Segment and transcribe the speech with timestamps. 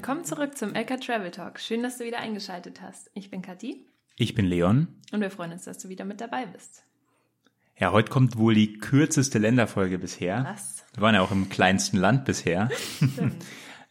[0.00, 1.60] willkommen zurück zum LK Travel Talk.
[1.60, 3.10] Schön, dass du wieder eingeschaltet hast.
[3.12, 3.84] Ich bin Kathi.
[4.16, 4.88] Ich bin Leon.
[5.12, 6.84] Und wir freuen uns, dass du wieder mit dabei bist.
[7.78, 10.46] Ja, heute kommt wohl die kürzeste Länderfolge bisher.
[10.54, 10.86] Was?
[10.94, 12.70] Wir waren ja auch im kleinsten Land bisher.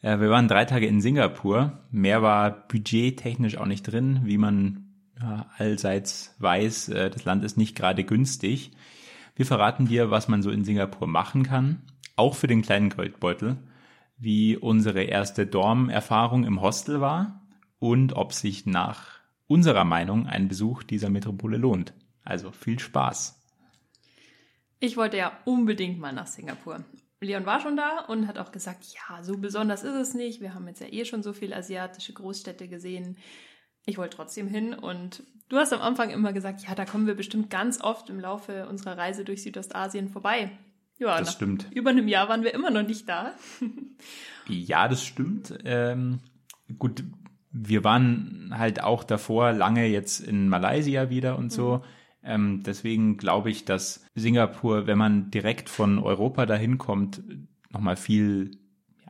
[0.01, 1.77] ja, wir waren drei Tage in Singapur.
[1.91, 6.89] Mehr war budgettechnisch auch nicht drin, wie man ja, allseits weiß.
[6.89, 8.71] Äh, das Land ist nicht gerade günstig.
[9.35, 11.83] Wir verraten dir, was man so in Singapur machen kann,
[12.15, 13.57] auch für den kleinen Goldbeutel,
[14.19, 17.41] wie unsere erste Dorm-Erfahrung im Hostel war
[17.79, 21.93] und ob sich nach unserer Meinung ein Besuch dieser Metropole lohnt.
[22.23, 23.41] Also viel Spaß.
[24.79, 26.83] Ich wollte ja unbedingt mal nach Singapur.
[27.21, 30.39] Leon war schon da und hat auch gesagt, ja, so besonders ist es nicht.
[30.39, 33.17] Wir haben jetzt ja eh schon so viele asiatische Großstädte gesehen.
[33.85, 37.15] Ich wollte trotzdem hin und du hast am Anfang immer gesagt, ja, da kommen wir
[37.15, 40.51] bestimmt ganz oft im Laufe unserer Reise durch Südostasien vorbei.
[40.99, 41.67] Ja, das stimmt.
[41.73, 43.33] Über einem Jahr waren wir immer noch nicht da.
[44.47, 45.57] ja, das stimmt.
[45.63, 46.19] Ähm,
[46.77, 47.03] gut,
[47.51, 51.77] wir waren halt auch davor lange jetzt in Malaysia wieder und so.
[51.77, 51.83] Mhm.
[52.21, 57.21] Ähm, deswegen glaube ich, dass Singapur, wenn man direkt von Europa dahin kommt,
[57.71, 58.57] nochmal viel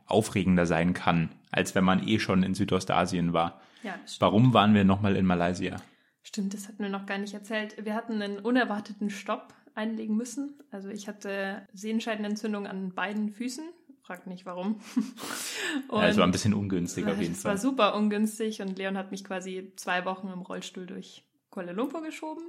[0.06, 3.60] aufregender sein kann, als wenn man eh schon in Südostasien war.
[3.82, 5.76] Ja, Warum waren wir nochmal in Malaysia?
[6.22, 7.84] Stimmt, das hatten wir noch gar nicht erzählt.
[7.84, 10.54] Wir hatten einen unerwarteten Stopp einlegen müssen.
[10.70, 13.64] Also ich hatte Sehenscheidenentzündung an beiden Füßen.
[14.02, 14.80] Frag nicht warum.
[15.92, 17.54] ja, es war ein bisschen ungünstig auf jeden Fall.
[17.54, 21.72] Es war super ungünstig und Leon hat mich quasi zwei Wochen im Rollstuhl durch Kuala
[21.72, 22.42] Lumpur geschoben.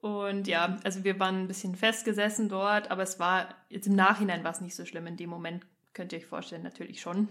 [0.00, 4.42] Und ja, also wir waren ein bisschen festgesessen dort, aber es war, jetzt im Nachhinein
[4.42, 5.06] war es nicht so schlimm.
[5.06, 7.28] In dem Moment könnt ihr euch vorstellen, natürlich schon.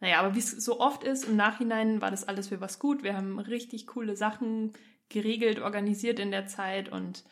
[0.00, 3.02] Naja, aber wie es so oft ist, im Nachhinein war das alles für was gut.
[3.02, 4.72] Wir haben richtig coole Sachen
[5.08, 7.24] geregelt, organisiert in der Zeit und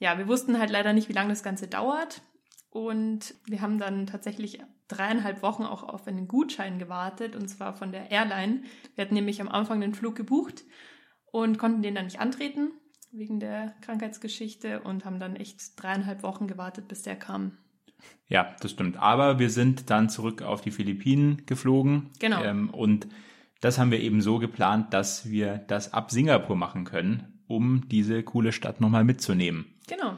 [0.00, 2.22] ja, wir wussten halt leider nicht, wie lange das Ganze dauert.
[2.70, 7.92] Und wir haben dann tatsächlich dreieinhalb Wochen auch auf einen Gutschein gewartet, und zwar von
[7.92, 8.62] der Airline.
[8.94, 10.64] Wir hatten nämlich am Anfang den Flug gebucht
[11.26, 12.72] und konnten den dann nicht antreten
[13.12, 17.58] wegen der Krankheitsgeschichte und haben dann echt dreieinhalb Wochen gewartet, bis der kam.
[18.28, 18.96] Ja, das stimmt.
[18.96, 22.10] Aber wir sind dann zurück auf die Philippinen geflogen.
[22.20, 22.42] Genau.
[22.42, 23.08] Ähm, und
[23.60, 28.22] das haben wir eben so geplant, dass wir das ab Singapur machen können, um diese
[28.22, 29.66] coole Stadt nochmal mitzunehmen.
[29.90, 30.16] Genau.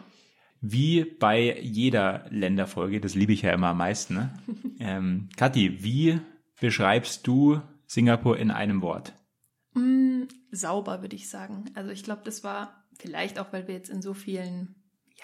[0.60, 4.15] Wie bei jeder Länderfolge, das liebe ich ja immer am meisten.
[4.15, 4.38] Ne?
[4.78, 6.21] ähm, Kathi, wie
[6.60, 9.12] beschreibst du Singapur in einem Wort?
[9.75, 10.22] Mm,
[10.53, 11.65] sauber, würde ich sagen.
[11.75, 14.77] Also ich glaube, das war Vielleicht auch, weil wir jetzt in so vielen,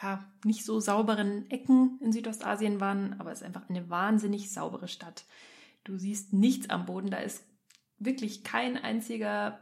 [0.02, 4.88] ja, nicht so sauberen Ecken in Südostasien waren, aber es ist einfach eine wahnsinnig saubere
[4.88, 5.26] Stadt.
[5.84, 7.44] Du siehst nichts am Boden, da ist
[7.98, 9.60] wirklich kein einziger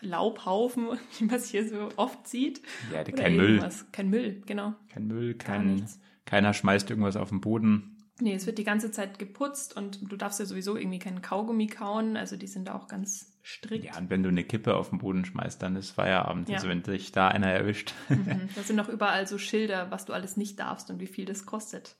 [0.00, 2.62] Laubhaufen, wie man es hier so oft sieht.
[2.92, 3.68] Ja, kein Müll.
[3.92, 4.74] Kein Müll, genau.
[4.88, 5.86] Kein Müll, kein,
[6.24, 7.90] keiner schmeißt irgendwas auf den Boden.
[8.20, 11.66] Nee, es wird die ganze Zeit geputzt und du darfst ja sowieso irgendwie keinen Kaugummi
[11.66, 12.16] kauen.
[12.16, 13.84] Also die sind auch ganz strikt.
[13.84, 16.48] Ja, und wenn du eine Kippe auf den Boden schmeißt, dann ist Feierabend.
[16.48, 16.56] Ja.
[16.56, 17.92] Also wenn dich da einer erwischt.
[18.08, 18.48] Mhm.
[18.54, 21.46] Da sind auch überall so Schilder, was du alles nicht darfst und wie viel das
[21.46, 21.96] kostet.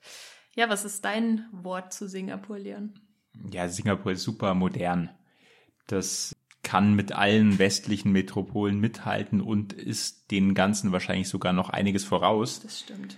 [0.55, 2.93] Ja, was ist dein Wort zu Singapur, Leon?
[3.51, 5.09] Ja, Singapur ist super modern.
[5.87, 12.03] Das kann mit allen westlichen Metropolen mithalten und ist den Ganzen wahrscheinlich sogar noch einiges
[12.03, 12.61] voraus.
[12.61, 13.17] Das stimmt.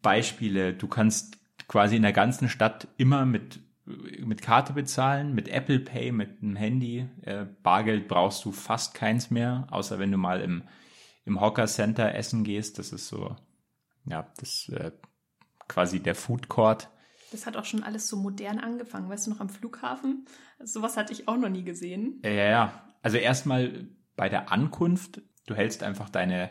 [0.00, 1.38] Beispiele, du kannst
[1.68, 6.56] quasi in der ganzen Stadt immer mit mit Karte bezahlen, mit Apple Pay, mit einem
[6.56, 7.08] Handy.
[7.22, 10.64] Äh, Bargeld brauchst du fast keins mehr, außer wenn du mal im,
[11.24, 12.78] im Hawker Center essen gehst.
[12.78, 13.36] Das ist so,
[14.04, 14.90] ja, das äh,
[15.68, 16.88] quasi der Food Court.
[17.32, 19.08] Das hat auch schon alles so modern angefangen.
[19.08, 20.26] Weißt du noch am Flughafen?
[20.62, 22.20] Sowas hatte ich auch noch nie gesehen.
[22.24, 22.82] Ja, ja, ja.
[23.02, 26.50] Also erstmal bei der Ankunft, du hältst einfach deine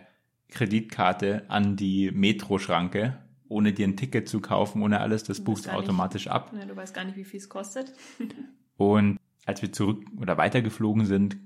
[0.50, 6.28] Kreditkarte an die Metroschranke ohne dir ein Ticket zu kaufen, ohne alles, das buchst automatisch
[6.28, 6.52] ab.
[6.58, 7.94] Ja, du weißt gar nicht, wie viel es kostet.
[8.78, 11.38] und als wir zurück oder weitergeflogen sind,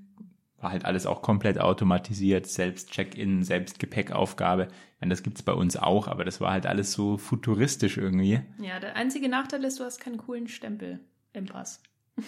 [0.62, 4.68] war halt alles auch komplett automatisiert, selbst Check-in, selbst Gepäckaufgabe.
[4.96, 8.42] Ich meine, das gibt's bei uns auch, aber das war halt alles so futuristisch irgendwie.
[8.60, 11.00] Ja, der einzige Nachteil ist, du hast keinen coolen Stempel
[11.34, 11.82] im Pass.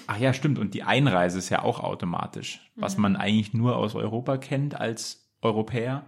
[0.07, 0.59] Ach ja, stimmt.
[0.59, 3.01] Und die Einreise ist ja auch automatisch, was mhm.
[3.01, 6.05] man eigentlich nur aus Europa kennt als Europäer,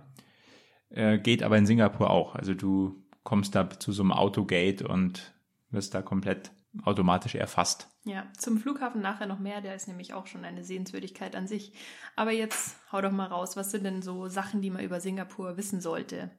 [0.89, 2.35] äh, geht aber in Singapur auch.
[2.35, 5.33] Also du kommst da zu so einem Autogate und
[5.69, 6.51] wirst da komplett
[6.81, 7.87] automatisch erfasst.
[8.03, 11.73] Ja, zum Flughafen nachher noch mehr, der ist nämlich auch schon eine Sehenswürdigkeit an sich.
[12.15, 15.55] Aber jetzt hau doch mal raus, was sind denn so Sachen, die man über Singapur
[15.57, 16.31] wissen sollte?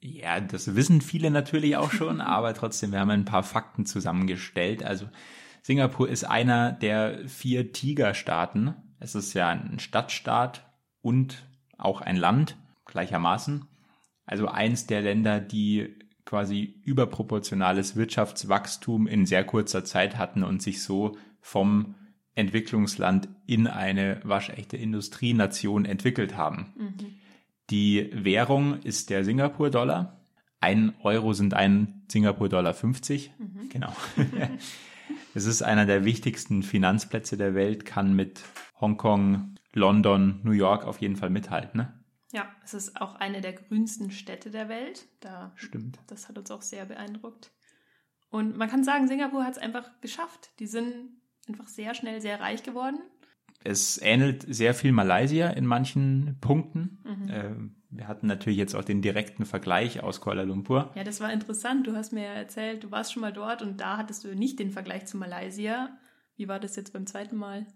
[0.00, 4.82] Ja, das wissen viele natürlich auch schon, aber trotzdem, wir haben ein paar Fakten zusammengestellt.
[4.82, 5.08] Also
[5.62, 8.74] Singapur ist einer der vier Tigerstaaten.
[8.98, 10.66] Es ist ja ein Stadtstaat
[11.02, 11.46] und
[11.78, 12.56] auch ein Land
[12.86, 13.66] gleichermaßen.
[14.26, 16.01] Also eins der Länder, die
[16.32, 21.94] quasi überproportionales Wirtschaftswachstum in sehr kurzer Zeit hatten und sich so vom
[22.34, 26.72] Entwicklungsland in eine waschechte Industrienation entwickelt haben.
[26.74, 26.94] Mhm.
[27.68, 30.22] Die Währung ist der Singapur-Dollar.
[30.58, 33.32] Ein Euro sind ein Singapur-Dollar 50.
[33.38, 33.68] Mhm.
[33.68, 33.94] Genau.
[35.34, 38.40] es ist einer der wichtigsten Finanzplätze der Welt, kann mit
[38.80, 41.82] Hongkong, London, New York auf jeden Fall mithalten.
[41.82, 41.92] Ne?
[42.32, 45.06] Ja, es ist auch eine der grünsten Städte der Welt.
[45.20, 45.98] Da, Stimmt.
[46.06, 47.52] Das hat uns auch sehr beeindruckt.
[48.30, 50.50] Und man kann sagen, Singapur hat es einfach geschafft.
[50.58, 51.10] Die sind
[51.46, 52.98] einfach sehr schnell sehr reich geworden.
[53.64, 56.98] Es ähnelt sehr viel Malaysia in manchen Punkten.
[57.04, 57.30] Mhm.
[57.30, 60.90] Ähm, wir hatten natürlich jetzt auch den direkten Vergleich aus Kuala Lumpur.
[60.94, 61.86] Ja, das war interessant.
[61.86, 64.70] Du hast mir erzählt, du warst schon mal dort und da hattest du nicht den
[64.70, 65.90] Vergleich zu Malaysia.
[66.36, 67.66] Wie war das jetzt beim zweiten Mal?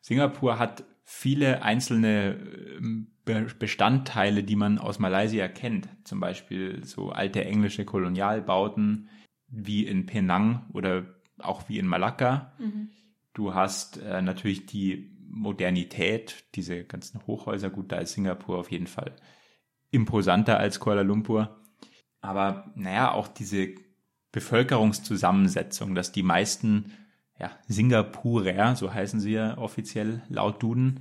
[0.00, 2.36] Singapur hat viele einzelne
[2.76, 5.88] ähm, Bestandteile, die man aus Malaysia kennt.
[6.04, 9.08] Zum Beispiel so alte englische Kolonialbauten
[9.48, 11.06] wie in Penang oder
[11.38, 12.52] auch wie in Malakka.
[12.58, 12.90] Mhm.
[13.34, 18.86] Du hast äh, natürlich die Modernität, diese ganzen Hochhäuser, gut, da ist Singapur auf jeden
[18.88, 19.14] Fall
[19.90, 21.60] imposanter als Kuala Lumpur.
[22.20, 23.74] Aber naja, auch diese
[24.32, 26.92] Bevölkerungszusammensetzung, dass die meisten
[27.38, 31.00] ja, Singapurer, so heißen sie ja offiziell laut Duden,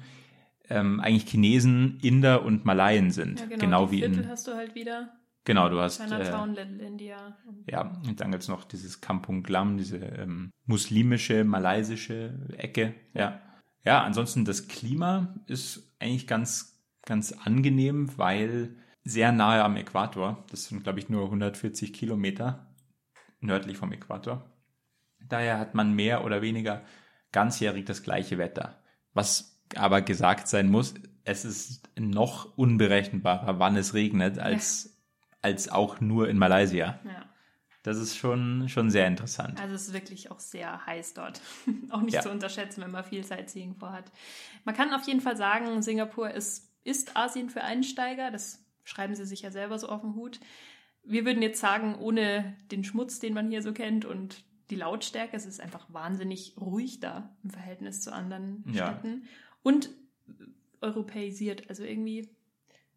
[0.70, 3.40] ähm, eigentlich Chinesen, Inder und Malayen sind.
[3.40, 4.30] Ja, genau, genau wie Viertel in.
[4.30, 5.12] hast du halt wieder.
[5.46, 6.02] Genau, du hast.
[6.02, 7.38] Chinatown, äh, Little India.
[7.70, 12.96] Ja, und dann gibt es noch dieses Kampung Glam, diese ähm, muslimische, malaysische Ecke.
[13.14, 13.42] Ja.
[13.84, 20.44] Ja, ansonsten das Klima ist eigentlich ganz, ganz angenehm, weil sehr nahe am Äquator.
[20.50, 22.66] Das sind, glaube ich, nur 140 Kilometer
[23.40, 24.50] nördlich vom Äquator.
[25.28, 26.82] Daher hat man mehr oder weniger
[27.32, 28.82] ganzjährig das gleiche Wetter.
[29.14, 30.94] Was aber gesagt sein muss,
[31.24, 34.92] es ist noch unberechenbarer, wann es regnet, als, ja.
[35.42, 37.00] als auch nur in Malaysia.
[37.04, 37.26] Ja.
[37.86, 39.62] Das ist schon, schon sehr interessant.
[39.62, 41.40] Also es ist wirklich auch sehr heiß dort.
[41.92, 42.22] auch nicht ja.
[42.22, 44.12] zu unterschätzen, wenn man viel Sightseeing vorhat.
[44.64, 48.32] Man kann auf jeden Fall sagen, Singapur ist, ist Asien für Einsteiger.
[48.32, 50.40] Das schreiben sie sich ja selber so auf den Hut.
[51.04, 55.36] Wir würden jetzt sagen, ohne den Schmutz, den man hier so kennt und die Lautstärke,
[55.36, 58.88] es ist einfach wahnsinnig ruhig da im Verhältnis zu anderen ja.
[58.88, 59.24] Städten.
[59.64, 59.90] Und
[60.82, 62.30] europäisiert, also irgendwie.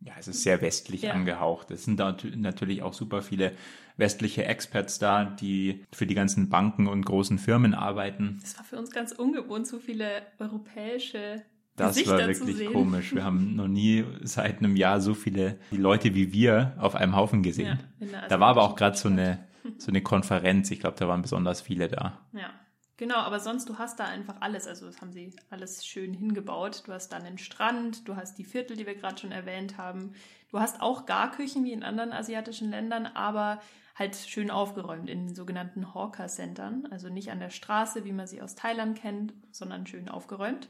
[0.01, 1.13] Ja, es ist sehr westlich ja.
[1.13, 1.71] angehaucht.
[1.71, 3.53] Es sind da natürlich auch super viele
[3.97, 8.39] westliche Experts da, die für die ganzen Banken und großen Firmen arbeiten.
[8.43, 11.43] Es war für uns ganz ungewohnt, so viele europäische
[11.79, 13.15] das Gesichter war wirklich komisch.
[13.15, 17.43] Wir haben noch nie seit einem Jahr so viele Leute wie wir auf einem Haufen
[17.43, 17.79] gesehen.
[18.01, 19.47] Ja, da war aber auch gerade so eine,
[19.79, 20.71] so eine Konferenz.
[20.71, 22.19] Ich glaube, da waren besonders viele da.
[22.33, 22.51] Ja,
[22.97, 23.17] genau.
[23.17, 24.67] Aber sonst, du hast da einfach alles.
[24.67, 26.83] Also, das haben sie alles schön hingebaut.
[26.87, 30.15] Du hast dann den Strand, du hast die Viertel, die wir gerade schon erwähnt haben.
[30.51, 33.61] Du hast auch Garküchen wie in anderen asiatischen Ländern, aber
[33.99, 36.87] halt schön aufgeräumt in den sogenannten Hawker-Centern.
[36.91, 40.69] Also nicht an der Straße, wie man sie aus Thailand kennt, sondern schön aufgeräumt.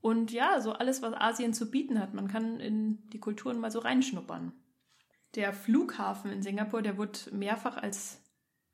[0.00, 2.14] Und ja, so alles, was Asien zu bieten hat.
[2.14, 4.52] Man kann in die Kulturen mal so reinschnuppern.
[5.36, 8.20] Der Flughafen in Singapur, der wurde mehrfach als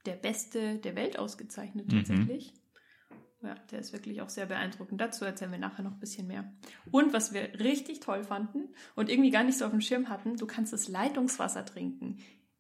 [0.06, 1.98] der beste der Welt ausgezeichnet, mhm.
[1.98, 2.54] tatsächlich.
[2.54, 3.48] Mhm.
[3.48, 5.00] Ja, der ist wirklich auch sehr beeindruckend.
[5.00, 6.52] Dazu erzählen wir nachher noch ein bisschen mehr.
[6.92, 10.36] Und was wir richtig toll fanden und irgendwie gar nicht so auf dem Schirm hatten,
[10.36, 12.18] du kannst das Leitungswasser trinken.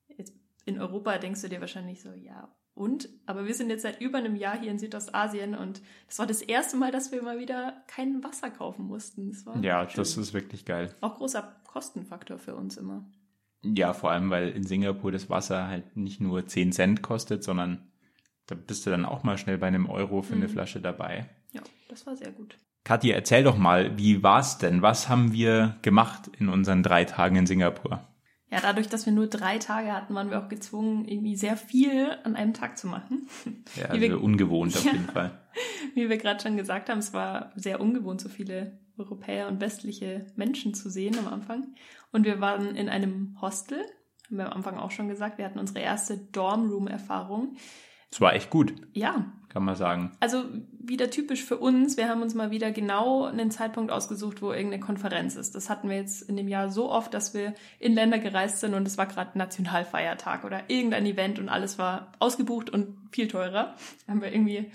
[0.08, 4.00] Jetzt in Europa denkst du dir wahrscheinlich so, ja, und, aber wir sind jetzt seit
[4.00, 7.38] über einem Jahr hier in Südostasien und das war das erste Mal, dass wir mal
[7.38, 9.30] wieder kein Wasser kaufen mussten.
[9.30, 9.96] Das ja, schön.
[9.96, 10.94] das ist wirklich geil.
[11.02, 13.04] Auch großer Kostenfaktor für uns immer.
[13.62, 17.90] Ja, vor allem, weil in Singapur das Wasser halt nicht nur 10 Cent kostet, sondern
[18.46, 20.42] da bist du dann auch mal schnell bei einem Euro für mhm.
[20.42, 21.28] eine Flasche dabei.
[21.52, 22.58] Ja, das war sehr gut.
[22.84, 24.82] Katja, erzähl doch mal, wie war's denn?
[24.82, 28.08] Was haben wir gemacht in unseren drei Tagen in Singapur?
[28.52, 32.18] ja, dadurch, dass wir nur drei Tage hatten, waren wir auch gezwungen, irgendwie sehr viel
[32.22, 33.26] an einem Tag zu machen.
[33.76, 35.40] Ja, also wir, ungewohnt auf ja, jeden Fall.
[35.94, 40.26] Wie wir gerade schon gesagt haben, es war sehr ungewohnt, so viele Europäer und westliche
[40.36, 41.74] Menschen zu sehen am Anfang.
[42.10, 43.80] Und wir waren in einem Hostel,
[44.26, 47.56] haben wir am Anfang auch schon gesagt, wir hatten unsere erste Dormroom-Erfahrung.
[48.10, 48.74] Es war echt gut.
[48.92, 50.12] Ja, kann man sagen.
[50.20, 50.44] Also
[50.78, 51.96] wieder typisch für uns.
[51.96, 55.54] Wir haben uns mal wieder genau einen Zeitpunkt ausgesucht, wo irgendeine Konferenz ist.
[55.54, 58.74] Das hatten wir jetzt in dem Jahr so oft, dass wir in Länder gereist sind
[58.74, 63.74] und es war gerade Nationalfeiertag oder irgendein Event und alles war ausgebucht und viel teurer.
[64.06, 64.70] Haben wir irgendwie,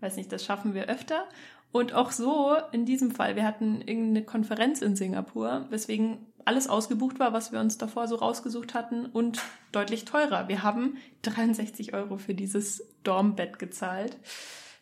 [0.00, 1.24] weiß nicht, das schaffen wir öfter.
[1.72, 7.20] Und auch so in diesem Fall, wir hatten irgendeine Konferenz in Singapur, weswegen alles ausgebucht
[7.20, 9.40] war, was wir uns davor so rausgesucht hatten und
[9.72, 10.48] deutlich teurer.
[10.48, 14.18] Wir haben 63 Euro für dieses Dormbett gezahlt.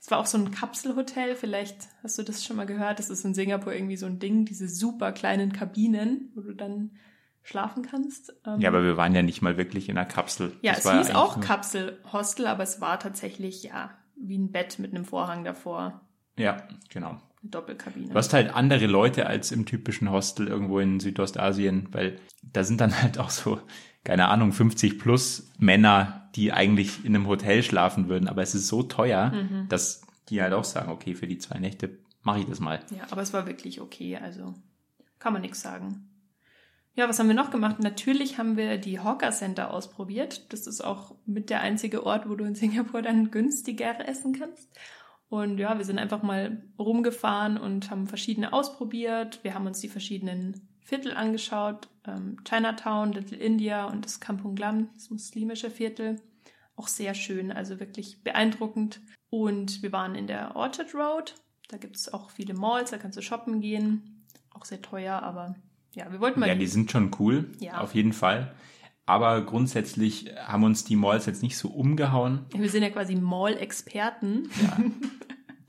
[0.00, 2.98] Es war auch so ein Kapselhotel, vielleicht hast du das schon mal gehört.
[2.98, 6.92] Das ist in Singapur irgendwie so ein Ding, diese super kleinen Kabinen, wo du dann
[7.42, 8.34] schlafen kannst.
[8.46, 10.52] Ähm, ja, aber wir waren ja nicht mal wirklich in einer Kapsel.
[10.62, 14.94] Ja, das es hieß auch Kapselhostel, aber es war tatsächlich ja wie ein Bett mit
[14.94, 16.00] einem Vorhang davor.
[16.38, 16.56] Ja,
[16.88, 17.10] genau.
[17.10, 18.08] eine Doppelkabine.
[18.08, 22.80] Du hast halt andere Leute als im typischen Hostel irgendwo in Südostasien, weil da sind
[22.80, 23.60] dann halt auch so,
[24.04, 28.68] keine Ahnung, 50 plus Männer, die eigentlich in einem Hotel schlafen würden, aber es ist
[28.68, 29.68] so teuer, Mhm.
[29.68, 32.80] dass die halt auch sagen, okay, für die zwei Nächte mache ich das mal.
[32.90, 34.54] Ja, aber es war wirklich okay, also
[35.18, 36.04] kann man nichts sagen.
[36.94, 37.78] Ja, was haben wir noch gemacht?
[37.78, 40.52] Natürlich haben wir die Hawker Center ausprobiert.
[40.52, 44.68] Das ist auch mit der einzige Ort, wo du in Singapur dann günstiger essen kannst.
[45.28, 49.40] Und ja, wir sind einfach mal rumgefahren und haben verschiedene ausprobiert.
[49.42, 51.88] Wir haben uns die verschiedenen Viertel angeschaut.
[52.06, 56.16] Ähm, Chinatown, Little India und das Kampung Glam, das muslimische Viertel.
[56.76, 59.00] Auch sehr schön, also wirklich beeindruckend.
[59.28, 61.34] Und wir waren in der Orchard Road.
[61.68, 64.24] Da gibt es auch viele Malls, da kannst du shoppen gehen.
[64.50, 65.56] Auch sehr teuer, aber
[65.94, 66.48] ja, wir wollten mal.
[66.48, 67.80] Ja, die sind schon cool, Ja.
[67.82, 68.54] auf jeden Fall.
[69.08, 72.44] Aber grundsätzlich haben uns die Malls jetzt nicht so umgehauen.
[72.54, 74.50] wir sind ja quasi Mall-Experten.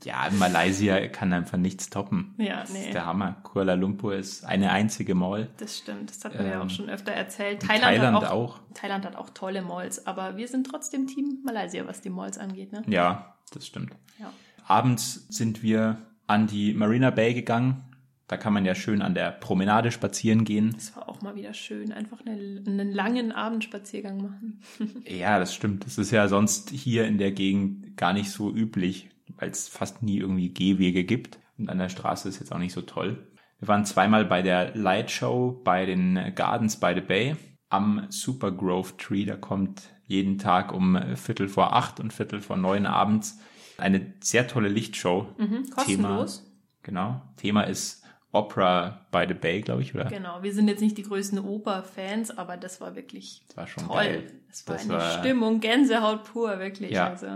[0.04, 2.34] Ja, in Malaysia kann einfach nichts toppen.
[2.38, 2.84] Ja, Das nee.
[2.86, 3.36] ist der Hammer.
[3.42, 5.48] Kuala Lumpur ist eine einzige Mall.
[5.58, 7.60] Das stimmt, das wir ja Ähm, auch schon öfter erzählt.
[7.62, 8.60] Thailand, Thailand hat auch, auch.
[8.74, 12.72] Thailand hat auch tolle Malls, aber wir sind trotzdem Team Malaysia, was die Malls angeht.
[12.72, 12.82] Ne?
[12.88, 13.92] Ja, das stimmt.
[14.18, 14.32] Ja.
[14.66, 17.84] Abends sind wir an die Marina Bay gegangen.
[18.30, 20.70] Da kann man ja schön an der Promenade spazieren gehen.
[20.72, 24.60] Das war auch mal wieder schön, einfach eine, einen langen Abendspaziergang machen.
[25.04, 25.84] Ja, das stimmt.
[25.84, 30.04] Das ist ja sonst hier in der Gegend gar nicht so üblich, weil es fast
[30.04, 31.40] nie irgendwie Gehwege gibt.
[31.58, 33.26] Und an der Straße ist jetzt auch nicht so toll.
[33.58, 37.34] Wir waren zweimal bei der Light Show bei den Gardens by the Bay
[37.68, 39.24] am Super Grove Tree.
[39.24, 43.40] Da kommt jeden Tag um Viertel vor acht und Viertel vor neun abends
[43.76, 45.26] eine sehr tolle Lichtshow.
[45.36, 46.46] Mhm, kostenlos.
[46.82, 47.22] Genau.
[47.36, 47.99] Thema ist
[48.32, 50.04] Opera by the Bay, glaube ich, oder?
[50.04, 53.86] Genau, wir sind jetzt nicht die größten Oper-Fans, aber das war wirklich Das war schon
[53.86, 53.96] toll.
[53.96, 54.32] geil.
[54.48, 56.92] Das war Das eine war- Stimmung, Gänsehaut pur, wirklich.
[56.92, 57.08] Ja.
[57.08, 57.26] Also,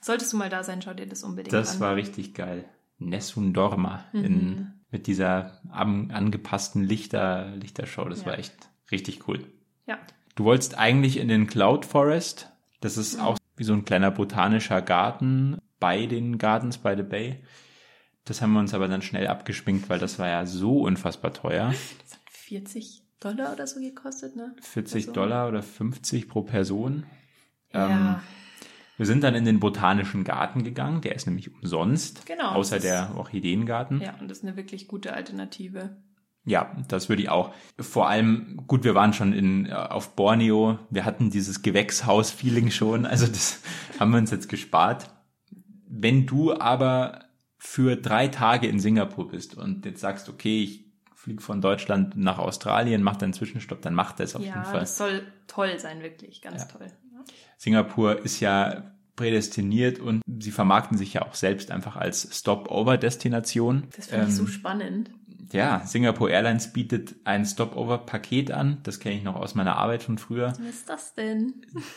[0.00, 1.80] solltest du mal da sein, schau dir das unbedingt Das an.
[1.80, 2.64] war richtig geil.
[2.98, 4.24] Nessun Dorma Mhm.
[4.24, 8.08] in, mit dieser am, angepassten Lichter, Lichtershow.
[8.08, 8.26] Das Ja.
[8.26, 8.54] war echt
[8.90, 9.44] richtig cool.
[9.86, 9.98] ja,
[10.34, 12.48] Du wolltest eigentlich in den Cloud Forest.
[12.80, 17.42] Das ist auch wie so ein kleiner botanischer Garten bei den Gardens by the Bay.
[18.24, 21.68] Das haben wir uns aber dann schnell abgeschminkt, weil das war ja so unfassbar teuer.
[22.02, 24.54] das hat 40 Dollar oder so gekostet, ne?
[24.60, 25.14] 40 Person.
[25.14, 27.04] Dollar oder 50 pro Person.
[27.72, 27.88] Ja.
[27.88, 28.16] Ähm,
[28.98, 31.00] Wir sind dann in den botanischen Garten gegangen.
[31.00, 32.26] Der ist nämlich umsonst.
[32.26, 34.00] Genau, Außer ist- der Orchideengarten.
[34.00, 35.96] ja, und das ist eine wirklich gute Alternative.
[36.44, 37.52] Ja, das würde ich auch.
[37.78, 40.78] Vor allem, gut, wir waren schon in, äh, auf Borneo.
[40.90, 43.06] Wir hatten dieses Gewächshaus-Feeling schon.
[43.06, 43.60] Also das
[44.00, 45.08] haben wir uns jetzt gespart.
[45.88, 47.24] Wenn du aber
[47.64, 52.38] für drei Tage in Singapur bist und jetzt sagst, okay, ich fliege von Deutschland nach
[52.38, 54.80] Australien, mach dann Zwischenstopp, dann mach das auf jeden Ja, Fall.
[54.80, 56.68] das soll toll sein, wirklich, ganz Ja.
[56.68, 56.86] toll.
[57.12, 57.20] Ja.
[57.58, 63.84] Singapur ist ja prädestiniert und sie vermarkten sich ja auch selbst einfach als Stopover-Destination.
[63.94, 65.10] Das finde ich so Ähm, spannend.
[65.52, 68.78] Ja, Singapore Airlines bietet ein Stopover-Paket an.
[68.82, 70.48] Das kenne ich noch aus meiner Arbeit von früher.
[70.48, 71.54] Was ist das denn?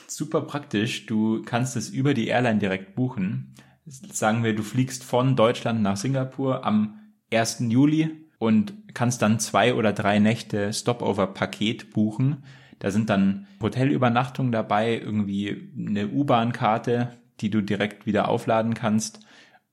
[0.08, 1.06] Super praktisch.
[1.08, 3.56] Du kannst es über die Airline direkt buchen.
[3.86, 7.00] Sagen wir, du fliegst von Deutschland nach Singapur am
[7.32, 7.66] 1.
[7.70, 12.44] Juli und kannst dann zwei oder drei Nächte Stopover-Paket buchen.
[12.80, 19.20] Da sind dann Hotelübernachtungen dabei, irgendwie eine U-Bahn-Karte, die du direkt wieder aufladen kannst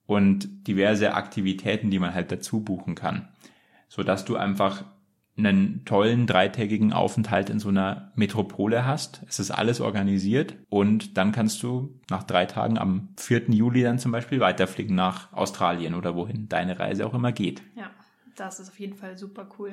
[0.07, 3.29] und diverse Aktivitäten, die man halt dazu buchen kann
[3.93, 4.87] sodass du einfach
[5.37, 9.23] einen tollen dreitägigen Aufenthalt in so einer Metropole hast.
[9.29, 13.51] Es ist alles organisiert und dann kannst du nach drei Tagen am 4.
[13.51, 17.63] Juli dann zum Beispiel weiterfliegen nach Australien oder wohin deine Reise auch immer geht.
[17.77, 17.91] Ja,
[18.37, 19.73] das ist auf jeden Fall super cool.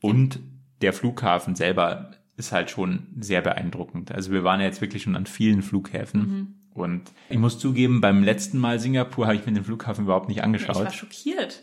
[0.00, 0.38] Und
[0.80, 4.12] der Flughafen selber ist halt schon sehr beeindruckend.
[4.12, 6.56] Also wir waren ja jetzt wirklich schon an vielen Flughäfen.
[6.72, 10.38] Und ich muss zugeben, beim letzten Mal Singapur habe ich mir den Flughafen überhaupt nicht
[10.38, 10.92] Ja, ich war angeschaut.
[10.94, 11.60] schockiert.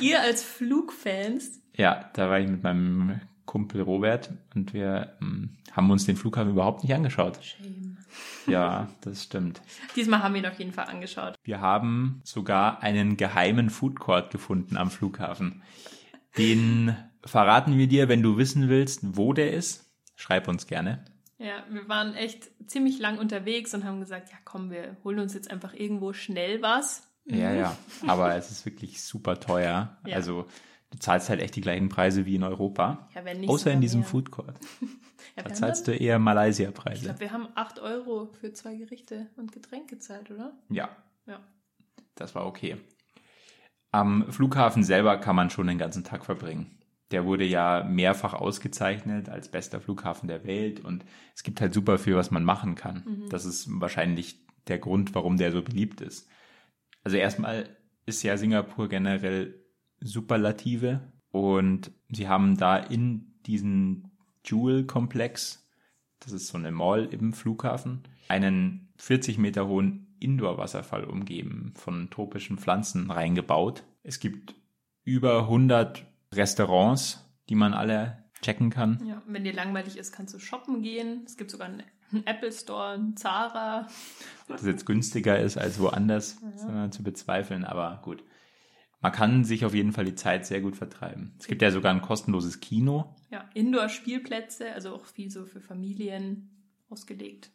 [0.00, 1.60] Ihr als Flugfans.
[1.76, 6.50] Ja, da war ich mit meinem Kumpel Robert und wir ähm, haben uns den Flughafen
[6.50, 7.38] überhaupt nicht angeschaut.
[7.42, 7.96] Shame.
[8.46, 9.60] Ja, das stimmt.
[9.94, 11.34] Diesmal haben wir ihn auf jeden Fall angeschaut.
[11.42, 15.62] Wir haben sogar einen geheimen Food Court gefunden am Flughafen.
[16.38, 19.90] Den verraten wir dir, wenn du wissen willst, wo der ist.
[20.16, 21.04] Schreib uns gerne.
[21.38, 25.34] Ja, wir waren echt ziemlich lang unterwegs und haben gesagt, ja komm, wir holen uns
[25.34, 27.10] jetzt einfach irgendwo schnell was.
[27.26, 27.76] Ja, ja.
[28.06, 29.98] Aber es ist wirklich super teuer.
[30.06, 30.16] Ja.
[30.16, 30.46] Also
[30.90, 33.08] du zahlst halt echt die gleichen Preise wie in Europa.
[33.14, 34.08] Ja, wenn nicht Außer in diesem mehr.
[34.08, 34.56] Food Court.
[35.36, 37.04] Ja, Da zahlst du eher ich Malaysia-Preise.
[37.04, 40.56] glaube, wir haben 8 Euro für zwei Gerichte und Getränk gezahlt, oder?
[40.70, 40.88] Ja,
[41.26, 41.40] Ja.
[42.14, 42.76] das war okay.
[43.92, 46.78] Am Flughafen selber kann man schon den ganzen Tag verbringen.
[47.10, 51.98] Der wurde ja mehrfach ausgezeichnet als bester Flughafen der Welt und es gibt halt super
[51.98, 53.04] viel, was man machen kann.
[53.06, 53.28] Mhm.
[53.28, 56.28] Das ist wahrscheinlich der Grund, warum der so beliebt ist.
[57.04, 57.68] Also erstmal
[58.06, 59.54] ist ja Singapur generell
[60.06, 61.00] Superlative.
[61.30, 64.10] Und sie haben da in diesen
[64.44, 65.66] Jewel-Komplex,
[66.20, 72.58] das ist so eine Mall im Flughafen, einen 40 Meter hohen Indoor-Wasserfall umgeben, von tropischen
[72.58, 73.84] Pflanzen reingebaut.
[74.02, 74.54] Es gibt
[75.04, 79.04] über 100 Restaurants, die man alle checken kann.
[79.06, 81.22] Ja, wenn dir langweilig ist, kannst du shoppen gehen.
[81.26, 81.82] Es gibt sogar einen
[82.24, 83.88] Apple Store, einen Zara.
[84.48, 86.90] Ob das jetzt günstiger ist als woanders, ja.
[86.90, 88.22] zu bezweifeln, aber gut.
[89.00, 91.34] Man kann sich auf jeden Fall die Zeit sehr gut vertreiben.
[91.38, 93.14] Es gibt ja sogar ein kostenloses Kino.
[93.30, 97.50] Ja, Indoor-Spielplätze, also auch viel so für Familien ausgelegt.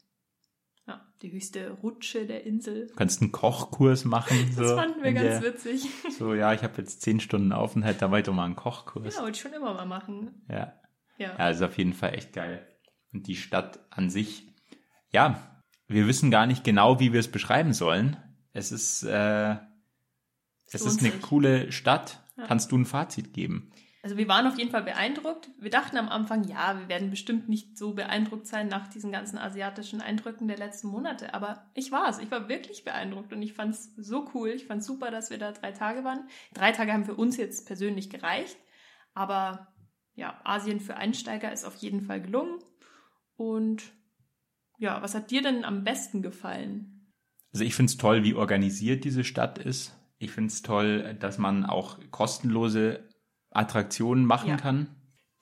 [0.88, 2.88] Ja, die höchste Rutsche der Insel.
[2.88, 4.52] Du kannst einen Kochkurs machen.
[4.54, 5.88] So das fanden wir ganz der, witzig.
[6.18, 9.16] So, ja, ich habe jetzt zehn Stunden Aufenthalt, da weiter mal einen Kochkurs.
[9.16, 10.44] Ja, wollte ich schon immer mal machen.
[10.50, 10.74] Ja.
[11.18, 12.68] Ja, ja ist auf jeden Fall echt geil.
[13.14, 14.48] Und die Stadt an sich,
[15.12, 18.18] ja, wir wissen gar nicht genau, wie wir es beschreiben sollen.
[18.54, 19.58] Es ist, äh,
[20.74, 21.22] es ist eine sich.
[21.22, 22.20] coole Stadt.
[22.38, 22.46] Ja.
[22.48, 23.72] Kannst du ein Fazit geben?
[24.04, 25.50] Also wir waren auf jeden Fall beeindruckt.
[25.60, 29.38] Wir dachten am Anfang, ja, wir werden bestimmt nicht so beeindruckt sein nach diesen ganzen
[29.38, 31.36] asiatischen Eindrücken der letzten Monate.
[31.36, 32.18] Aber ich war es.
[32.18, 34.50] Ich war wirklich beeindruckt und ich fand es so cool.
[34.50, 36.28] Ich fand es super, dass wir da drei Tage waren.
[36.54, 38.58] Drei Tage haben für uns jetzt persönlich gereicht.
[39.14, 39.68] Aber
[40.16, 42.58] ja, Asien für Einsteiger ist auf jeden Fall gelungen.
[43.36, 43.84] Und
[44.80, 47.12] ja, was hat dir denn am besten gefallen?
[47.54, 49.96] Also ich finde es toll, wie organisiert diese Stadt ist.
[50.22, 53.10] Ich finde es toll, dass man auch kostenlose
[53.50, 54.58] Attraktionen machen ja.
[54.58, 54.88] kann.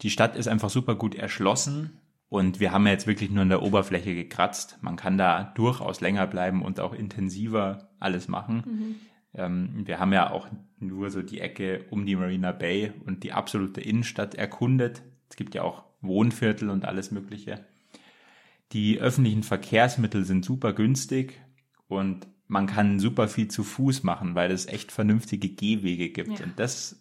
[0.01, 3.49] Die Stadt ist einfach super gut erschlossen und wir haben ja jetzt wirklich nur an
[3.49, 4.77] der Oberfläche gekratzt.
[4.79, 8.63] Man kann da durchaus länger bleiben und auch intensiver alles machen.
[8.65, 8.95] Mhm.
[9.33, 13.33] Ähm, wir haben ja auch nur so die Ecke um die Marina Bay und die
[13.33, 15.03] absolute Innenstadt erkundet.
[15.29, 17.65] Es gibt ja auch Wohnviertel und alles Mögliche.
[18.71, 21.41] Die öffentlichen Verkehrsmittel sind super günstig
[21.89, 26.39] und man kann super viel zu Fuß machen, weil es echt vernünftige Gehwege gibt.
[26.39, 26.45] Ja.
[26.45, 26.99] Und das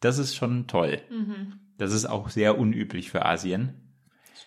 [0.00, 1.00] das ist schon toll.
[1.10, 1.60] Mhm.
[1.76, 3.74] Das ist auch sehr unüblich für Asien.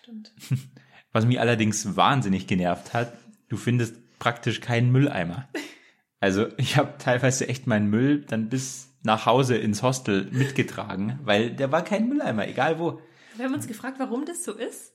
[0.00, 0.32] Stimmt.
[1.12, 3.12] Was mich allerdings wahnsinnig genervt hat,
[3.48, 5.48] du findest praktisch keinen Mülleimer.
[6.20, 11.50] Also ich habe teilweise echt meinen Müll dann bis nach Hause ins Hostel mitgetragen, weil
[11.50, 13.00] der war kein Mülleimer, egal wo.
[13.36, 14.92] Wir haben uns gefragt, warum das so ist.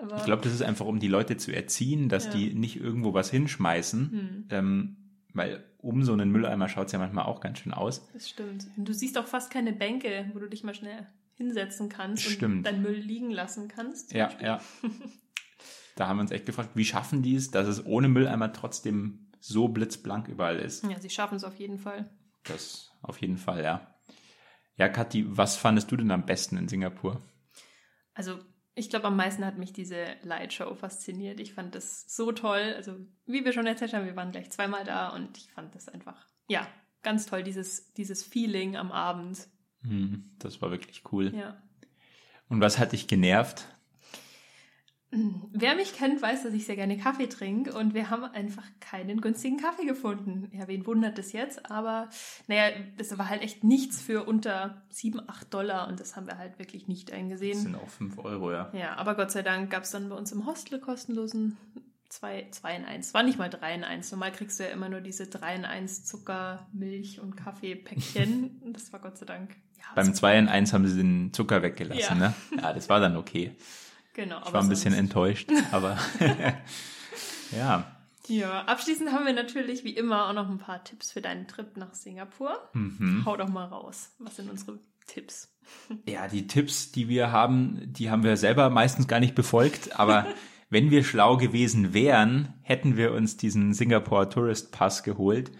[0.00, 2.32] Aber ich glaube, das ist einfach, um die Leute zu erziehen, dass ja.
[2.32, 4.10] die nicht irgendwo was hinschmeißen.
[4.10, 4.48] Hm.
[4.50, 4.96] Ähm,
[5.34, 8.08] weil um so einen Mülleimer schaut es ja manchmal auch ganz schön aus.
[8.12, 8.66] Das stimmt.
[8.76, 12.56] Und du siehst auch fast keine Bänke, wo du dich mal schnell hinsetzen kannst stimmt.
[12.56, 14.12] und deinen Müll liegen lassen kannst.
[14.12, 14.46] Ja, Beispiel.
[14.46, 14.60] ja.
[15.96, 19.28] da haben wir uns echt gefragt, wie schaffen die es, dass es ohne Mülleimer trotzdem
[19.40, 20.84] so blitzblank überall ist.
[20.84, 22.10] Ja, sie schaffen es auf jeden Fall.
[22.44, 23.94] Das auf jeden Fall, ja.
[24.76, 27.22] Ja, Kathi, was fandest du denn am besten in Singapur?
[28.14, 28.38] Also
[28.78, 31.40] ich glaube, am meisten hat mich diese Lightshow fasziniert.
[31.40, 32.74] Ich fand das so toll.
[32.76, 35.88] Also, wie wir schon erzählt haben, wir waren gleich zweimal da und ich fand das
[35.88, 36.66] einfach, ja,
[37.02, 39.48] ganz toll, dieses, dieses Feeling am Abend.
[39.82, 41.34] Hm, das war wirklich cool.
[41.34, 41.60] Ja.
[42.48, 43.66] Und was hat dich genervt?
[45.10, 49.22] Wer mich kennt, weiß, dass ich sehr gerne Kaffee trinke und wir haben einfach keinen
[49.22, 50.50] günstigen Kaffee gefunden.
[50.52, 51.70] Ja, wen wundert das jetzt?
[51.70, 52.10] Aber
[52.46, 56.36] naja, das war halt echt nichts für unter 7, 8 Dollar und das haben wir
[56.36, 57.54] halt wirklich nicht eingesehen.
[57.54, 58.70] Das sind auch 5 Euro, ja.
[58.74, 61.56] Ja, aber Gott sei Dank gab es dann bei uns im Hostel kostenlosen
[62.10, 63.14] 2, 2 in 1.
[63.14, 64.12] War nicht mal 3 in 1.
[64.12, 68.60] Normal kriegst du ja immer nur diese 3 in 1 Zucker, Milch und Kaffeepäckchen.
[68.72, 69.56] das war Gott sei Dank.
[69.78, 72.28] Ja, Beim 2 in 1 haben sie den Zucker weggelassen, ja.
[72.28, 72.34] ne?
[72.60, 73.56] Ja, das war dann okay.
[74.14, 74.40] Genau.
[74.46, 75.98] Ich war ein bisschen enttäuscht, aber
[77.56, 77.98] ja.
[78.26, 81.76] Ja, abschließend haben wir natürlich wie immer auch noch ein paar Tipps für deinen Trip
[81.76, 82.58] nach Singapur.
[82.74, 83.22] Mhm.
[83.24, 84.10] Hau doch mal raus.
[84.18, 85.54] Was sind unsere Tipps?
[86.06, 90.26] Ja, die Tipps, die wir haben, die haben wir selber meistens gar nicht befolgt, aber
[90.70, 95.50] wenn wir schlau gewesen wären, hätten wir uns diesen Singapore Tourist Pass geholt.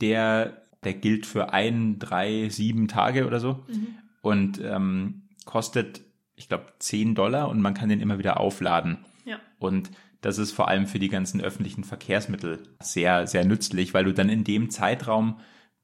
[0.00, 3.86] Der, der gilt für ein, drei, sieben Tage oder so mhm.
[4.20, 6.02] und ähm, kostet
[6.36, 9.04] ich glaube, 10 Dollar und man kann den immer wieder aufladen.
[9.24, 9.38] Ja.
[9.58, 14.14] Und das ist vor allem für die ganzen öffentlichen Verkehrsmittel sehr, sehr nützlich, weil du
[14.14, 15.38] dann in dem Zeitraum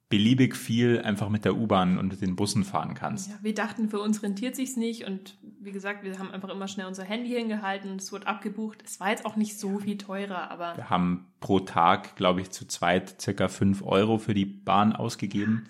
[0.08, 3.30] beliebig viel einfach mit der U-Bahn und den Bussen fahren kannst.
[3.30, 6.66] Ja, wir dachten, für uns rentiert sich's nicht und wie gesagt, wir haben einfach immer
[6.66, 8.82] schnell unser Handy hingehalten, es wurde abgebucht.
[8.84, 12.50] Es war jetzt auch nicht so viel teurer, aber wir haben pro Tag, glaube ich,
[12.50, 15.68] zu zweit circa 5 Euro für die Bahn ausgegeben.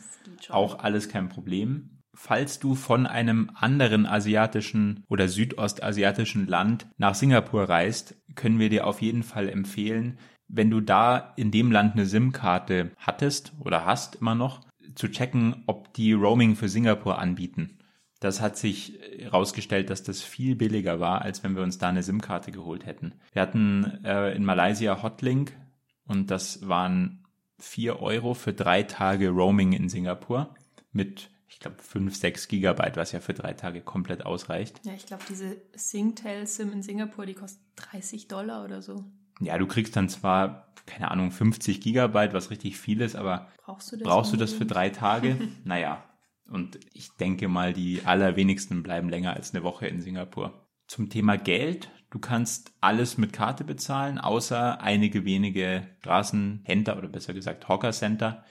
[0.48, 7.68] Auch alles kein Problem falls du von einem anderen asiatischen oder südostasiatischen Land nach Singapur
[7.68, 10.18] reist, können wir dir auf jeden Fall empfehlen,
[10.48, 14.60] wenn du da in dem Land eine SIM-Karte hattest oder hast immer noch,
[14.94, 17.78] zu checken, ob die Roaming für Singapur anbieten.
[18.18, 22.02] Das hat sich herausgestellt, dass das viel billiger war, als wenn wir uns da eine
[22.02, 23.14] SIM-Karte geholt hätten.
[23.32, 25.56] Wir hatten äh, in Malaysia Hotlink
[26.06, 27.24] und das waren
[27.58, 30.54] vier Euro für drei Tage Roaming in Singapur
[30.92, 34.80] mit ich glaube, 5, 6 Gigabyte, was ja für drei Tage komplett ausreicht.
[34.84, 39.04] Ja, ich glaube, diese Singtel-SIM in Singapur, die kostet 30 Dollar oder so.
[39.40, 43.90] Ja, du kriegst dann zwar, keine Ahnung, 50 Gigabyte, was richtig viel ist, aber brauchst
[43.90, 45.36] du das, brauchst du das für drei Tage?
[45.64, 46.04] naja,
[46.48, 50.68] und ich denke mal, die allerwenigsten bleiben länger als eine Woche in Singapur.
[50.86, 51.90] Zum Thema Geld.
[52.10, 58.44] Du kannst alles mit Karte bezahlen, außer einige wenige Straßenhändler oder besser gesagt Hawker Center.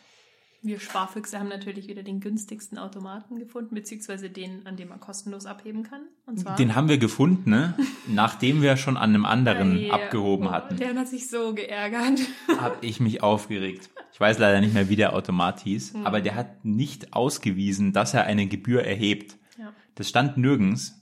[0.61, 5.45] Wir Sparfüchse haben natürlich wieder den günstigsten Automaten gefunden, beziehungsweise den, an dem man kostenlos
[5.45, 6.01] abheben kann.
[6.25, 7.75] Und zwar den haben wir gefunden, ne?
[8.07, 9.95] nachdem wir schon an einem anderen yeah.
[9.95, 10.75] abgehoben oh, hatten.
[10.75, 12.19] Der hat sich so geärgert.
[12.59, 13.89] Hab ich mich aufgeregt.
[14.11, 16.05] Ich weiß leider nicht mehr, wie der Automat hieß, hm.
[16.05, 19.37] aber der hat nicht ausgewiesen, dass er eine Gebühr erhebt.
[19.57, 19.71] Ja.
[19.95, 21.01] Das stand nirgends,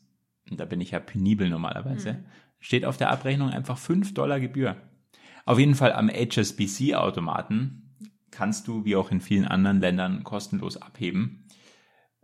[0.51, 2.25] und da bin ich ja penibel normalerweise, hm.
[2.59, 4.77] steht auf der Abrechnung einfach 5 Dollar Gebühr.
[5.45, 7.86] Auf jeden Fall am HSBC-Automaten
[8.37, 11.47] kannst du, wie auch in vielen anderen Ländern, kostenlos abheben.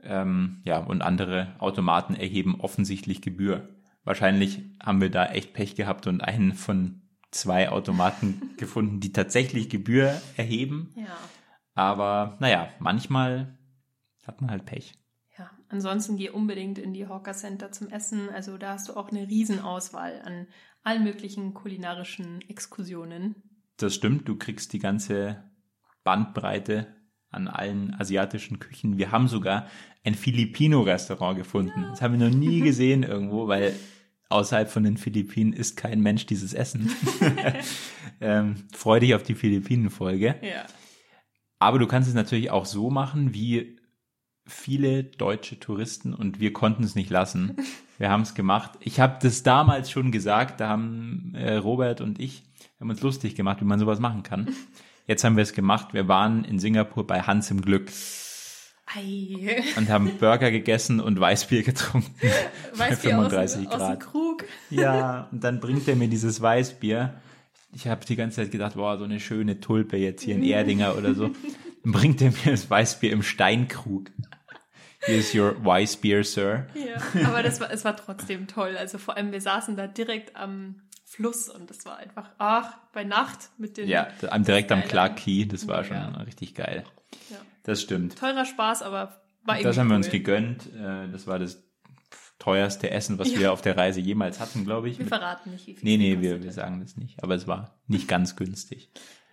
[0.03, 3.75] Ähm, ja, und andere Automaten erheben offensichtlich Gebühr.
[4.03, 9.71] Wahrscheinlich haben wir da echt Pech gehabt und einen von zwei Automaten gefunden, die tatsächlich
[9.71, 10.93] Gebühr erheben.
[10.95, 11.17] Ja.
[11.73, 13.57] Aber naja, manchmal
[14.27, 14.93] hat man halt Pech.
[15.35, 18.29] Ja, ansonsten geh unbedingt in die Hawker Center zum Essen.
[18.29, 20.45] Also da hast du auch eine Riesenauswahl an
[20.83, 23.33] allen möglichen kulinarischen Exkursionen.
[23.77, 25.51] Das stimmt, du kriegst die ganze
[26.03, 26.87] Bandbreite
[27.29, 28.97] an allen asiatischen Küchen.
[28.97, 29.67] Wir haben sogar
[30.03, 31.85] ein Filipino-Restaurant gefunden.
[31.89, 33.73] Das haben wir noch nie gesehen irgendwo, weil
[34.29, 36.91] außerhalb von den Philippinen isst kein Mensch dieses Essen.
[38.21, 40.35] ähm, freu dich auf die Philippinen-Folge.
[40.41, 40.65] Ja.
[41.59, 43.77] Aber du kannst es natürlich auch so machen, wie
[44.45, 47.55] viele deutsche Touristen und wir konnten es nicht lassen.
[47.99, 48.71] Wir haben es gemacht.
[48.79, 52.43] Ich habe das damals schon gesagt, da haben äh, Robert und ich
[52.79, 54.49] haben uns lustig gemacht, wie man sowas machen kann.
[55.07, 55.93] Jetzt haben wir es gemacht.
[55.93, 57.91] Wir waren in Singapur bei Hans im Glück.
[58.85, 59.63] Ei.
[59.75, 62.13] Und haben Burger gegessen und Weißbier getrunken.
[62.73, 63.81] Weißbier bei 35 aus, Grad.
[63.81, 64.43] Aus dem Krug.
[64.69, 67.13] Ja, und dann bringt er mir dieses Weißbier.
[67.73, 70.95] Ich habe die ganze Zeit gedacht, boah, so eine schöne Tulpe jetzt hier in Erdinger
[70.95, 71.31] oder so.
[71.83, 74.11] Dann bringt er mir das Weißbier im Steinkrug.
[75.05, 76.67] Here is your Weißbier, Sir.
[76.75, 78.77] Ja, aber das war, es war trotzdem toll.
[78.77, 80.75] Also vor allem, wir saßen da direkt am
[81.13, 83.87] Fluss und das war einfach, ach, bei Nacht mit den.
[83.87, 84.07] Ja,
[84.39, 86.09] direkt am Clark Key, das war schon ja.
[86.21, 86.83] richtig geil.
[87.29, 87.37] Ja.
[87.63, 88.17] Das stimmt.
[88.17, 89.91] Teurer Spaß, aber war Das haben cool.
[89.91, 90.73] wir uns gegönnt.
[90.73, 91.63] Äh, das war das
[92.39, 93.39] teuerste Essen, was ja.
[93.39, 94.99] wir auf der Reise jemals hatten, glaube ich.
[94.99, 97.21] Wir verraten nicht, wie viel Nee, nee, wir, wir sagen das nicht.
[97.23, 98.89] Aber es war nicht ganz günstig.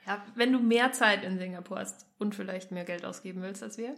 [0.07, 3.79] Ja, wenn du mehr Zeit in Singapur hast und vielleicht mehr Geld ausgeben willst als
[3.79, 3.95] wir,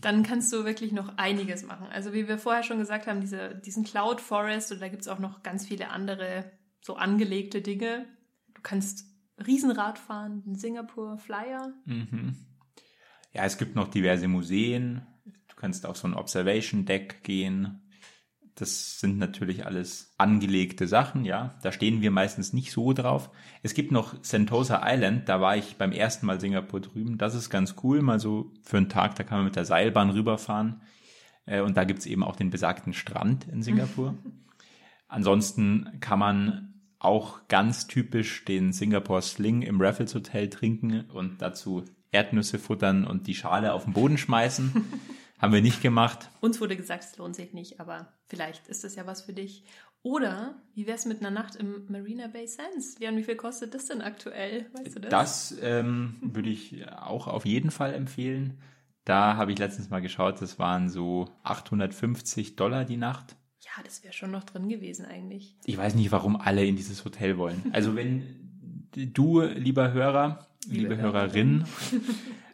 [0.00, 1.86] dann kannst du wirklich noch einiges machen.
[1.92, 5.08] Also wie wir vorher schon gesagt haben, diese, diesen Cloud Forest und da gibt es
[5.08, 8.06] auch noch ganz viele andere so angelegte Dinge.
[8.54, 9.06] Du kannst
[9.46, 11.72] Riesenrad fahren, den Singapur Flyer.
[11.84, 12.36] Mhm.
[13.32, 15.02] Ja, es gibt noch diverse Museen.
[15.24, 17.82] Du kannst auf so ein Observation Deck gehen.
[18.56, 21.58] Das sind natürlich alles angelegte Sachen, ja.
[21.62, 23.30] Da stehen wir meistens nicht so drauf.
[23.62, 27.16] Es gibt noch Sentosa Island, da war ich beim ersten Mal Singapur drüben.
[27.16, 30.10] Das ist ganz cool, mal so für einen Tag, da kann man mit der Seilbahn
[30.10, 30.82] rüberfahren.
[31.46, 34.18] Äh, und da gibt es eben auch den besagten Strand in Singapur.
[35.08, 36.69] Ansonsten kann man
[37.00, 43.26] auch ganz typisch den Singapore Sling im Raffles Hotel trinken und dazu Erdnüsse futtern und
[43.26, 44.72] die Schale auf den Boden schmeißen.
[45.38, 46.28] Haben wir nicht gemacht.
[46.40, 49.64] Uns wurde gesagt, es lohnt sich nicht, aber vielleicht ist das ja was für dich.
[50.02, 52.98] Oder wie wäre es mit einer Nacht im Marina Bay Sands?
[52.98, 54.66] Leon, wie viel kostet das denn aktuell?
[54.74, 55.10] Weißt du das?
[55.10, 58.58] Das ähm, würde ich auch auf jeden Fall empfehlen.
[59.04, 63.36] Da habe ich letztens mal geschaut, das waren so 850 Dollar die Nacht.
[63.76, 65.54] Ja, das wäre schon noch drin gewesen eigentlich.
[65.64, 67.70] Ich weiß nicht, warum alle in dieses Hotel wollen.
[67.72, 71.64] Also wenn du, lieber Hörer, liebe, liebe Hörerin,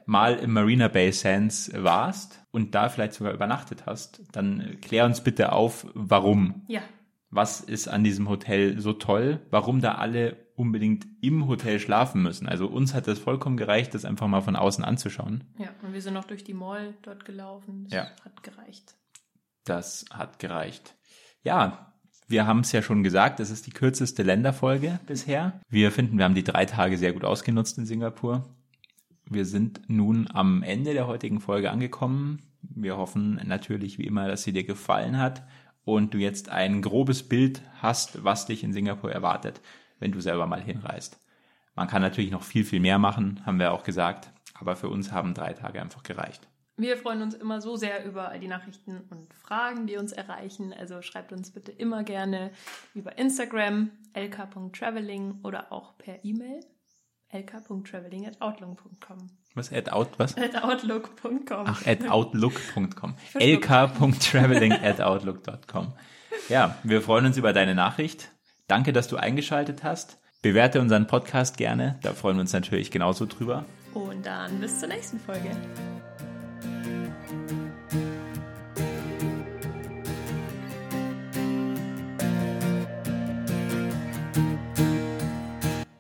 [0.04, 5.22] mal im Marina Bay Sands warst und da vielleicht sogar übernachtet hast, dann klär uns
[5.22, 6.66] bitte auf, warum.
[6.68, 6.82] Ja.
[7.30, 9.40] Was ist an diesem Hotel so toll?
[9.50, 12.46] Warum da alle unbedingt im Hotel schlafen müssen?
[12.46, 15.44] Also uns hat das vollkommen gereicht, das einfach mal von außen anzuschauen.
[15.58, 17.84] Ja, und wir sind noch durch die Mall dort gelaufen.
[17.84, 18.10] Das ja.
[18.24, 18.94] hat gereicht.
[19.64, 20.94] Das hat gereicht.
[21.46, 21.94] Ja,
[22.26, 25.60] wir haben es ja schon gesagt, es ist die kürzeste Länderfolge bisher.
[25.68, 28.44] Wir finden, wir haben die drei Tage sehr gut ausgenutzt in Singapur.
[29.30, 32.42] Wir sind nun am Ende der heutigen Folge angekommen.
[32.62, 35.44] Wir hoffen natürlich wie immer, dass sie dir gefallen hat
[35.84, 39.60] und du jetzt ein grobes Bild hast, was dich in Singapur erwartet,
[40.00, 41.20] wenn du selber mal hinreist.
[41.76, 45.12] Man kann natürlich noch viel, viel mehr machen, haben wir auch gesagt, aber für uns
[45.12, 46.48] haben drei Tage einfach gereicht.
[46.78, 50.74] Wir freuen uns immer so sehr über all die Nachrichten und Fragen, die uns erreichen.
[50.78, 52.50] Also schreibt uns bitte immer gerne
[52.94, 56.60] über Instagram lk.traveling oder auch per E-Mail
[57.32, 59.30] lk.traveling@outlook.com.
[59.54, 59.72] Was?
[59.72, 60.36] At out, was?
[60.36, 61.66] At outlook.com.
[61.66, 63.14] Ach, at outlook.com.
[63.34, 65.94] lk.traveling at outlook.com.
[66.48, 68.30] Ja, wir freuen uns über deine Nachricht.
[68.68, 70.18] Danke, dass du eingeschaltet hast.
[70.42, 71.98] Bewerte unseren Podcast gerne.
[72.02, 73.64] Da freuen wir uns natürlich genauso drüber.
[73.94, 75.50] Und dann bis zur nächsten Folge.